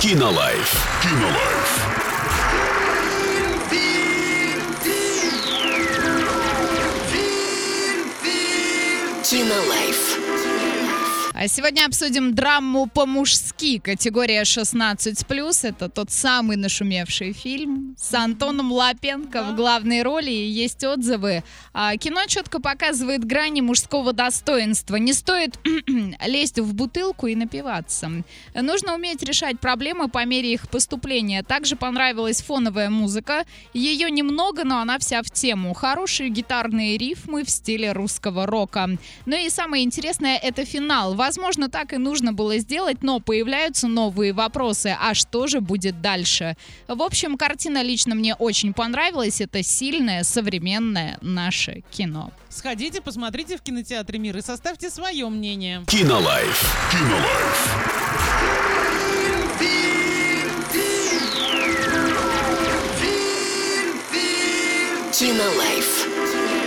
[0.00, 0.86] Кинолайф.
[1.02, 1.70] Кинолайф.
[9.24, 10.27] Кинолайф.
[11.40, 15.68] А сегодня обсудим драму по-мужски, категория 16+.
[15.68, 20.32] Это тот самый нашумевший фильм с Антоном Лапенко в главной роли.
[20.32, 21.44] Есть отзывы.
[21.72, 24.96] А, кино четко показывает грани мужского достоинства.
[24.96, 25.60] Не стоит
[26.26, 28.10] лезть в бутылку и напиваться.
[28.52, 31.44] Нужно уметь решать проблемы по мере их поступления.
[31.44, 33.44] Также понравилась фоновая музыка.
[33.72, 35.72] Ее немного, но она вся в тему.
[35.72, 38.88] Хорошие гитарные рифмы в стиле русского рока.
[39.24, 41.14] Ну и самое интересное— это финал.
[41.28, 44.96] Возможно, так и нужно было сделать, но появляются новые вопросы.
[44.98, 46.56] А что же будет дальше?
[46.86, 49.42] В общем, картина лично мне очень понравилась.
[49.42, 52.32] Это сильное, современное наше кино.
[52.48, 55.84] Сходите, посмотрите в кинотеатре «Мир» и составьте свое мнение.
[55.86, 56.62] Кинолайф.
[56.90, 57.68] Кинолайф.
[65.12, 66.57] Кинолайф.